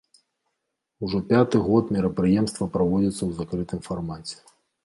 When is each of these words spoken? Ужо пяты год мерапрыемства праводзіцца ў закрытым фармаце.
Ужо 1.07 1.19
пяты 1.29 1.55
год 1.67 1.93
мерапрыемства 1.97 2.71
праводзіцца 2.79 3.17
ў 3.25 3.31
закрытым 3.43 3.79
фармаце. 3.91 4.37